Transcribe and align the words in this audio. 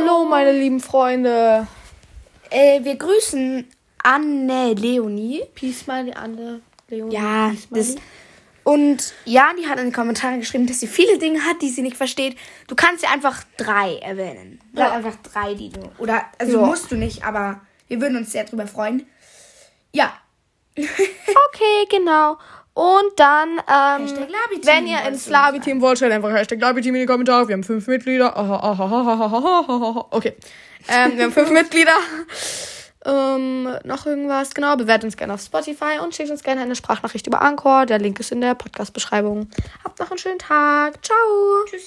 Hallo, 0.00 0.24
meine 0.26 0.52
lieben 0.52 0.78
Freunde. 0.78 1.66
Äh, 2.50 2.84
wir 2.84 2.94
grüßen 2.94 3.66
Anne 4.04 4.74
Leonie. 4.74 5.42
Peace, 5.56 5.88
meine 5.88 6.16
Anne. 6.16 6.60
Leonie. 6.88 7.14
Ja, 7.16 7.52
das. 7.70 7.96
Und 8.62 9.12
ja, 9.24 9.50
die 9.58 9.66
hat 9.66 9.80
in 9.80 9.86
die 9.86 9.92
Kommentare 9.92 10.38
geschrieben, 10.38 10.68
dass 10.68 10.78
sie 10.78 10.86
viele 10.86 11.18
Dinge 11.18 11.40
hat, 11.44 11.62
die 11.62 11.68
sie 11.68 11.82
nicht 11.82 11.96
versteht. 11.96 12.36
Du 12.68 12.76
kannst 12.76 13.02
dir 13.02 13.10
einfach 13.10 13.42
drei 13.56 13.96
erwähnen. 13.96 14.60
Sag 14.72 14.88
Ja. 14.88 14.92
einfach 14.94 15.16
drei, 15.16 15.54
die 15.54 15.70
du. 15.70 15.90
Oder, 15.98 16.26
also 16.38 16.60
Ja. 16.60 16.66
musst 16.66 16.92
du 16.92 16.94
nicht, 16.94 17.24
aber 17.24 17.60
wir 17.88 18.00
würden 18.00 18.18
uns 18.18 18.30
sehr 18.30 18.44
drüber 18.44 18.68
freuen. 18.68 19.04
Ja. 19.92 20.12
Okay, 20.76 21.86
genau. 21.90 22.38
Und 22.78 23.10
dann, 23.16 23.58
ähm, 23.66 24.28
wenn 24.62 24.86
ihr 24.86 25.02
ins 25.02 25.28
Labi-Team 25.28 25.80
wollt, 25.80 25.96
stellt 25.96 26.12
einfach 26.12 26.30
Hashtag 26.30 26.60
Labi-Team 26.60 26.94
in 26.94 27.00
die 27.00 27.06
Kommentare. 27.06 27.48
Wir 27.48 27.54
haben 27.54 27.64
fünf 27.64 27.88
Mitglieder. 27.88 28.36
Okay. 30.12 30.34
Ähm, 30.88 31.16
wir 31.16 31.24
haben 31.24 31.32
fünf 31.32 31.50
Mitglieder. 31.60 31.96
Ähm, 33.04 33.64
noch 33.82 34.06
irgendwas? 34.06 34.54
Genau, 34.54 34.76
bewertet 34.76 35.06
uns 35.06 35.16
gerne 35.16 35.34
auf 35.34 35.40
Spotify 35.40 35.98
und 36.00 36.14
schickt 36.14 36.30
uns 36.30 36.44
gerne 36.44 36.60
eine 36.60 36.76
Sprachnachricht 36.76 37.26
über 37.26 37.42
Anchor. 37.42 37.84
Der 37.84 37.98
Link 37.98 38.20
ist 38.20 38.30
in 38.30 38.40
der 38.40 38.54
Podcast-Beschreibung. 38.54 39.50
Habt 39.82 39.98
noch 39.98 40.12
einen 40.12 40.18
schönen 40.18 40.38
Tag. 40.38 41.04
Ciao. 41.04 41.64
Tschüssi. 41.68 41.86